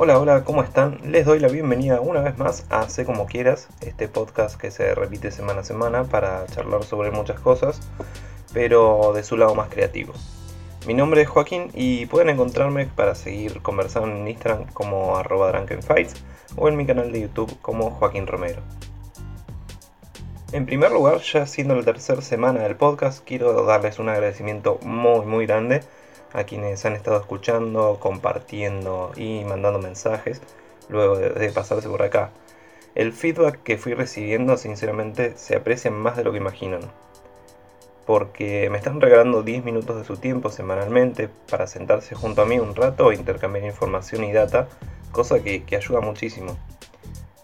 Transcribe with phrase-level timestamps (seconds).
[0.00, 1.00] Hola, hola, ¿cómo están?
[1.10, 4.94] Les doy la bienvenida una vez más a Sé Como Quieras, este podcast que se
[4.94, 7.80] repite semana a semana para charlar sobre muchas cosas,
[8.52, 10.12] pero de su lado más creativo.
[10.86, 15.52] Mi nombre es Joaquín y pueden encontrarme para seguir conversando en Instagram como arroba
[16.54, 18.62] o en mi canal de YouTube como Joaquín Romero.
[20.52, 25.26] En primer lugar, ya siendo la tercera semana del podcast, quiero darles un agradecimiento muy
[25.26, 25.80] muy grande
[26.32, 30.40] a quienes han estado escuchando, compartiendo y mandando mensajes
[30.88, 32.30] luego de, pasarse por acá.
[32.94, 36.80] El feedback que fui recibiendo sinceramente se aprecia más de lo que imaginan.
[38.06, 42.58] Porque me están regalando 10 minutos de su tiempo semanalmente para sentarse junto a mí
[42.58, 44.68] un rato e intercambiar información y data,
[45.12, 46.56] cosa que, ayuda muchísimo.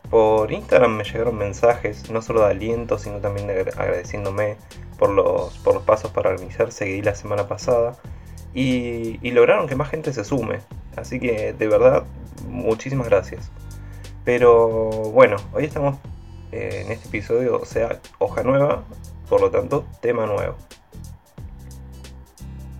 [0.08, 4.56] Por Instagram me llegaron mensajes no solo de aliento, sino también de agradeciéndome
[4.98, 7.96] por los, por los pasos para organizar Seguí la semana pasada
[8.54, 10.60] y, lograron que más gente se sume.
[10.96, 12.04] Así que de verdad,
[12.48, 13.50] muchísimas gracias.
[14.24, 15.96] Pero bueno, hoy estamos
[16.52, 18.84] eh, en este episodio, o sea, hoja nueva,
[19.28, 20.56] por lo tanto, tema nuevo.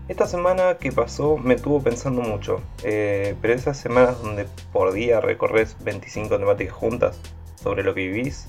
[0.06, 5.20] Esta semana que pasó me tuvo pensando mucho, eh, pero esas semanas donde por día
[5.20, 7.18] recorres 25 temáticas juntas
[7.62, 8.48] sobre lo que vivís,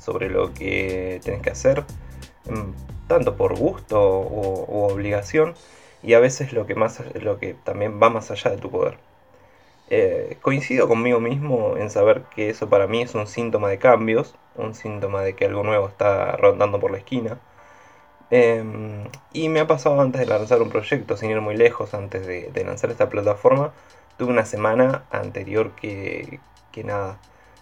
[0.00, 1.84] sobre lo que tenés que hacer,
[2.48, 5.54] mm, tanto por gusto u obligación,
[6.02, 8.98] y a veces lo que, más, lo que también va más allá de tu poder.
[9.90, 14.34] Eh, coincido conmigo mismo en saber que eso para mí es un síntoma de cambios,
[14.56, 17.38] un síntoma de que algo nuevo está rondando por la esquina.
[18.30, 22.26] Em, y me ha pasado antes de lanzar un proyecto, sin ir muy lejos, antes
[22.26, 23.72] de, lanzar esta plataforma,
[24.16, 26.40] tuve una semana anterior que,
[26.72, 27.18] que nada,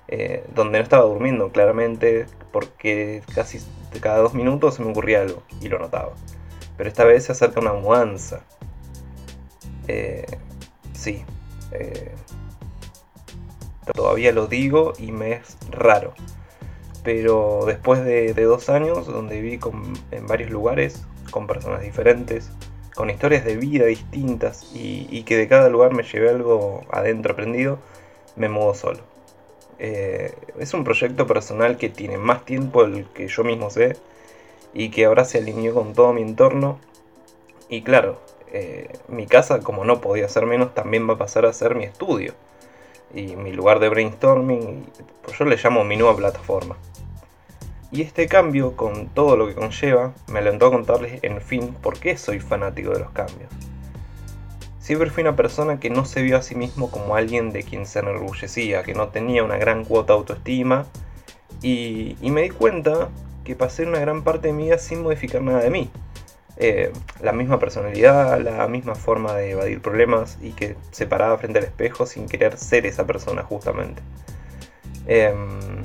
[0.08, 3.58] eh, donde no estaba durmiendo claramente, porque casi
[4.00, 6.12] cada dos minutos se me ocurría algo y lo notaba.
[6.80, 8.40] Pero esta vez se acerca una mudanza.
[9.86, 10.24] Eh,
[10.94, 11.22] sí.
[11.72, 12.14] Eh,
[13.94, 16.14] todavía lo digo y me es raro.
[17.04, 19.60] Pero después de, dos años donde viví
[20.10, 22.50] en varios lugares, con personas diferentes,
[22.94, 27.78] con historias de vida distintas y, que de cada lugar me llevé algo adentro aprendido,
[28.36, 29.00] me mudo solo.
[29.78, 33.98] Eh, es un proyecto personal que tiene más tiempo del que yo mismo sé
[34.72, 36.78] y que ahora se alineó con todo mi entorno.
[37.68, 38.20] Y claro,
[38.52, 41.84] eh, mi casa, como no podía ser menos, también va a pasar a ser mi
[41.84, 42.34] estudio
[43.14, 44.86] y mi lugar de brainstorming,
[45.22, 46.76] pues yo le llamo mi nueva plataforma.
[47.92, 51.98] Y este cambio, con todo lo que conlleva, me alentó a contarles en fin por
[51.98, 53.50] qué soy fanático de los cambios.
[54.78, 57.86] Siempre fui una persona que no se vio a sí mismo como alguien de quien
[57.86, 60.86] se enorgullecía, que no tenía una gran cuota de autoestima,
[61.62, 63.08] y, y me di cuenta
[63.44, 65.90] que pasé una gran parte de mi vida sin modificar nada de mí.
[66.56, 66.92] Eh,
[67.22, 71.64] la misma personalidad, la misma forma de evadir problemas y que se paraba frente al
[71.64, 74.02] espejo sin querer ser esa persona justamente.
[75.06, 75.84] Em,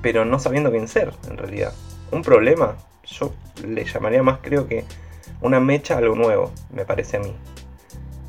[0.00, 1.72] pero no sabiendo quién ser en realidad.
[2.12, 3.32] Un problema, yo
[3.66, 4.84] le llamaría más creo que
[5.40, 7.34] una mecha a lo nuevo, me parece a mí.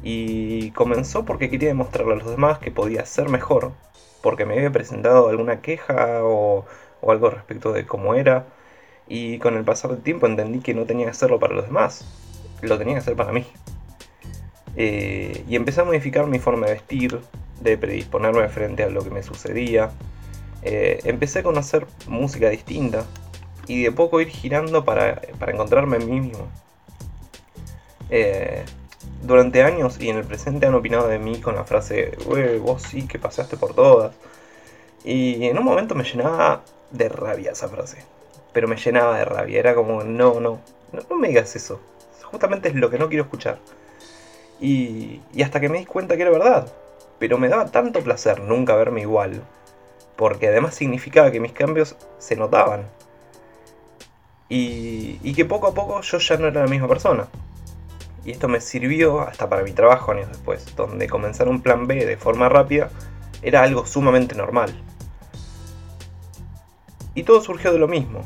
[0.01, 3.71] Y comenzó porque quería demostrarle a los demás que podía ser mejor,
[4.21, 6.65] porque me había presentado alguna queja o,
[7.01, 8.45] o algo respecto de cómo era
[9.07, 12.05] y con el pasar del tiempo entendí que no tenía que hacerlo para los demás,
[12.61, 13.45] lo tenía que hacer para mí.
[14.75, 17.19] Eh, y empecé a modificar mi forma de vestir,
[17.61, 19.91] de predisponerme frente a lo que me sucedía.
[20.61, 23.05] Eh, empecé a conocer música distinta
[23.67, 26.47] y de poco ir girando para, encontrarme en mí mismo.
[28.09, 28.63] Eh,
[29.21, 32.17] durante años y en el presente han opinado de mí con la frase,
[32.61, 34.13] vos sí que pasaste por todas.
[35.03, 38.03] Y en un momento me llenaba de rabia esa frase
[38.53, 39.59] pero me llenaba de rabia.
[39.59, 40.59] Era como, no, no,
[40.91, 41.79] no, me digas eso.
[42.23, 43.59] Justamente es lo que no quiero escuchar.
[44.61, 46.71] Y, hasta que me di cuenta que era verdad.
[47.19, 49.41] Pero me daba tanto placer nunca verme igual.
[50.15, 52.87] Porque además significaba que mis cambios se notaban.
[54.49, 57.27] Y, y que poco a poco yo ya no era la misma persona.
[58.25, 62.05] Y esto me sirvió hasta para mi trabajo años después, donde comenzar un plan B
[62.05, 62.89] de forma rápida
[63.41, 64.73] era algo sumamente normal.
[67.15, 68.25] Y todo surgió de lo mismo,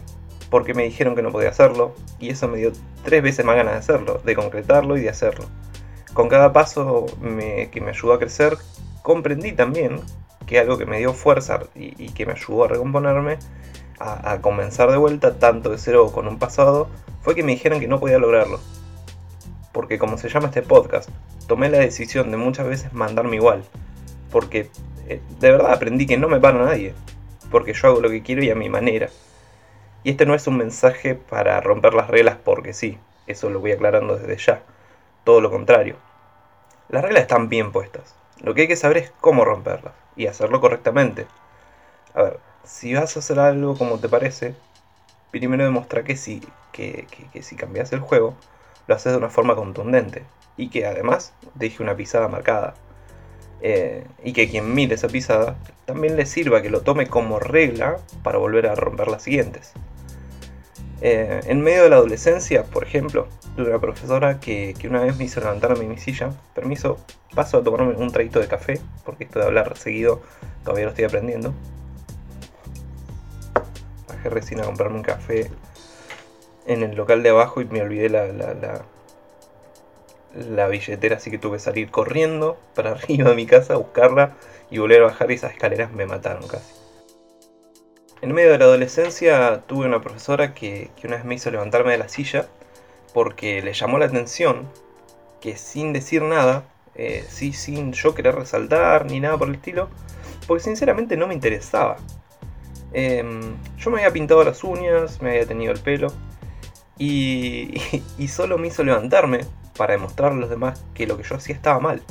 [0.49, 2.71] porque me dijeron que no podía hacerlo, y eso me dio
[3.03, 5.45] tres veces más ganas de hacerlo, de concretarlo y de hacerlo.
[6.13, 7.05] Con cada paso
[7.71, 8.57] que me ayudó a crecer,
[9.01, 10.01] comprendí también
[10.47, 13.37] que algo que me dio fuerza y, que me ayudó a recomponerme,
[13.99, 16.89] a, comenzar de vuelta, tanto de cero con un pasado,
[17.21, 18.59] fue que me dijeron que no podía lograrlo.
[19.73, 21.09] Porque como se llama este podcast,
[21.47, 23.63] tomé la decisión de muchas veces mandarme igual.
[24.31, 24.69] Porque
[25.07, 26.93] eh, de verdad aprendí que no me para nadie.
[27.51, 29.09] Porque yo hago lo que quiero y a mi manera.
[30.07, 33.73] Y este no es un mensaje para romper las reglas porque sí, eso lo voy
[33.73, 34.63] aclarando desde ya.
[35.25, 35.97] Todo lo contrario.
[36.87, 38.15] Las reglas están bien puestas.
[38.41, 41.27] Lo que hay que saber es cómo romperlas y hacerlo correctamente.
[42.13, 44.55] A ver, si vas a hacer algo como te parece,
[45.29, 47.05] primero demuestra que si, que,
[47.41, 48.33] si cambias el juego,
[48.87, 50.23] lo haces de una forma contundente
[50.55, 52.75] y que además deje una pisada marcada.
[53.59, 57.97] Eh, y que quien mire esa pisada también le sirva que lo tome como regla
[58.23, 59.73] para volver a romper las siguientes.
[61.01, 65.25] Eh, en medio de la adolescencia, por ejemplo, tuve una profesora que, una vez me
[65.25, 66.31] hizo levantarme en mi silla.
[66.55, 66.97] Permiso,
[67.35, 70.21] paso a tomarme un traguito de café, porque esto de hablar seguido
[70.63, 71.53] todavía lo estoy aprendiendo.
[74.07, 75.51] Bajé recién a comprarme un café
[76.65, 78.83] en el local de abajo y me olvidé la, la,
[80.33, 84.35] la, billetera, así que tuve que salir corriendo para arriba de mi casa a buscarla
[84.71, 86.73] y volver a bajar y esas escaleras me mataron casi.
[88.19, 91.99] En medio de la adolescencia tuve una profesora que, una vez me hizo levantarme de
[91.99, 92.47] la silla
[93.13, 94.67] porque le llamó la atención
[95.39, 96.63] que sin decir nada,
[96.95, 99.89] eh, sí, sin yo querer resaltar ni nada por el estilo,
[100.47, 101.97] porque sinceramente no me interesaba.
[102.91, 106.07] Em, yo me había pintado las uñas, me había tenido el pelo
[106.97, 107.79] y,
[108.17, 109.41] y, solo me hizo levantarme
[109.77, 112.01] para demostrar a los demás que lo que yo hacía estaba mal,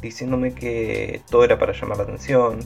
[0.00, 2.60] diciéndome que todo era para llamar la atención,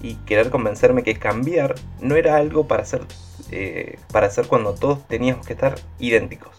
[0.00, 3.02] y querer convencerme que cambiar no era algo para hacer,
[3.50, 6.56] eh, para hacer cuando todos teníamos que estar idénticos.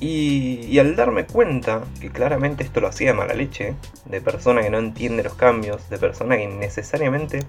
[0.00, 4.78] Y, al darme cuenta que claramente esto lo hacía mala leche, de persona que no
[4.78, 7.40] entiende los cambios, de persona que necesariamente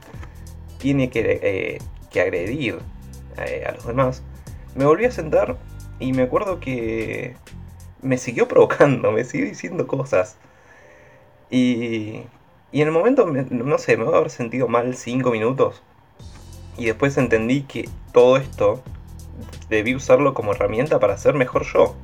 [0.77, 1.79] tiene que, eh,
[2.11, 2.79] que agredir
[3.37, 4.21] eh, a los demás,
[4.75, 5.57] me volví a sentar
[5.99, 7.35] y me acuerdo que
[8.01, 10.37] me siguió provocando, me siguió diciendo cosas.
[11.49, 12.23] Y,
[12.75, 15.81] y en el momento, no sé, me voy a haber sentido mal 5 minutos.
[16.77, 18.83] Y después entendí que todo esto
[19.69, 21.95] debí usarlo como herramienta para ser mejor yo.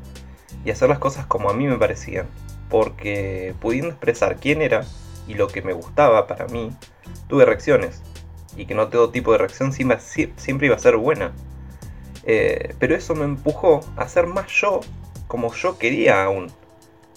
[0.63, 2.27] Y hacer las cosas como a mí me parecían.
[2.69, 4.85] Porque pudiendo expresar quién era
[5.27, 6.71] y lo que me gustaba para mí,
[7.27, 8.01] tuve reacciones.
[8.55, 11.33] Y que no todo tipo de reacción siempre iba a ser buena.
[12.23, 14.79] Eh, pero eso me empujó a ser más yo
[15.27, 16.49] como yo quería aún.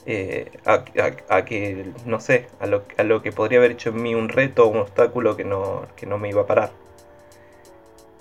[0.06, 4.64] Eh, a, que, no sé, a lo, que podría haber hecho en mí un reto
[4.64, 6.72] o un obstáculo que no, que no me iba a parar.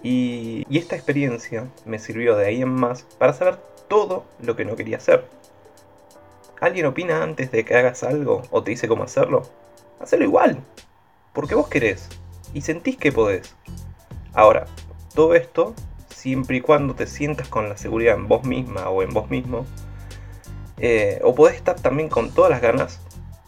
[0.02, 3.58] Y, y, esta experiencia me sirvió de ahí en más para saber
[3.88, 5.26] todo lo que no quería hacer.
[6.62, 9.44] ¿Alguien opina antes de que hagas algo o te dice cómo hacerlo?
[10.00, 10.60] Hacelo igual,
[11.34, 12.10] porque vos querés
[12.54, 13.56] y sentís que podés.
[14.34, 14.66] Ahora,
[15.14, 15.74] todo esto
[16.10, 19.66] siempre y cuando te sientas con la seguridad en vos misma o en vos mismo
[20.78, 23.00] eh, o podés estar también con todas las ganas,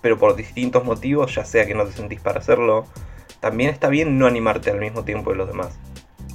[0.01, 2.85] pero por distintos motivos, ya sea que no te sentís para hacerlo,
[3.39, 5.77] también está bien no animarte al mismo tiempo de los demás.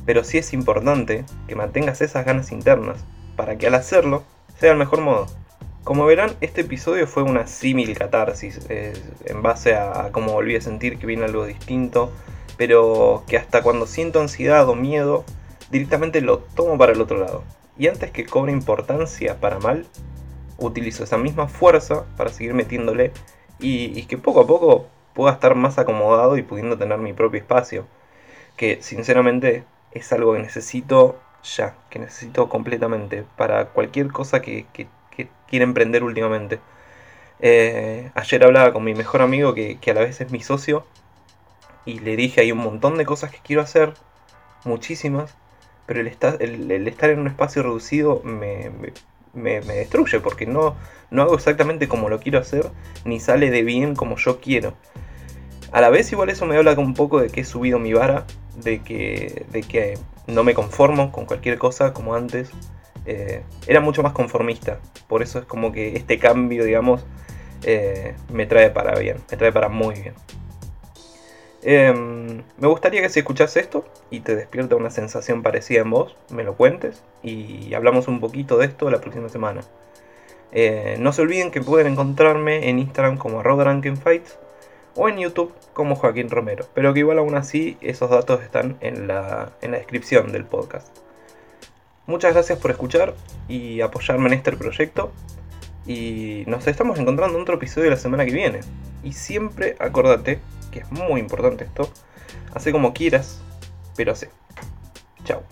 [0.06, 3.04] Pero sí es importante que mantengas esas ganas internas,
[3.36, 4.24] para que al hacerlo
[4.58, 5.26] sea el mejor modo.
[5.84, 10.98] Como verán, este episodio fue una símil catarsis, en base a, cómo volví a sentir
[10.98, 12.12] que viene algo distinto,
[12.58, 15.24] pero que hasta cuando siento ansiedad o miedo,
[15.70, 17.44] directamente lo tomo para el otro lado.
[17.78, 19.86] Y antes que cobre importancia para mal,
[20.60, 23.12] utilizo esa misma fuerza para seguir metiéndole
[23.58, 27.86] y, que poco a poco pueda estar más acomodado y pudiendo tener mi propio espacio.
[28.56, 34.88] Que sinceramente es algo que necesito ya, que necesito completamente para cualquier cosa que, que,
[35.48, 36.60] quiera emprender últimamente.
[37.40, 40.84] Eh, ayer hablaba con mi mejor amigo que, a la vez es mi socio
[41.84, 43.94] y le dije hay un montón de cosas que quiero hacer,
[44.64, 45.34] muchísimas,
[45.86, 48.70] pero el, estar, el, estar en un espacio reducido me,
[49.34, 50.76] destruye porque no,
[51.10, 52.70] no hago exactamente como lo quiero hacer
[53.04, 54.74] ni sale de bien como yo quiero.
[55.72, 58.26] A la vez igual eso me habla un poco de que he subido mi vara,
[58.56, 62.50] de que, de que no me conformo con cualquier cosa como antes.
[63.06, 67.06] Eh, era mucho más conformista, por eso es como que este cambio, digamos,
[67.62, 70.14] eh, me trae para bien, me trae para muy bien.
[71.62, 76.16] Em, me gustaría que si escuchas esto y te despierta una sensación parecida en vos,
[76.30, 79.60] me lo cuentes y hablamos un poquito de esto la próxima semana.
[80.52, 84.38] Eh, no se olviden que pueden encontrarme en Instagram como Fights
[84.96, 89.06] o en YouTube como Joaquín Romero, pero que igual aún así esos datos están en
[89.06, 90.96] la, en la descripción del podcast.
[92.06, 93.14] Muchas gracias por escuchar
[93.48, 95.12] y apoyarme en este proyecto
[95.86, 98.60] y nos estamos encontrando en otro episodio la semana que viene.
[99.04, 100.40] Y siempre acordate
[100.70, 101.90] que es muy importante esto.
[102.54, 103.40] Hace como quieras,
[103.96, 104.30] pero hace.
[105.24, 105.42] Chao.